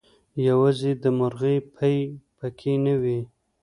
يوازې 0.47 0.91
دمرغۍ 1.03 1.57
پۍ 1.75 1.97
پکې 2.37 2.73
نه 2.85 2.93
وې 3.01 3.19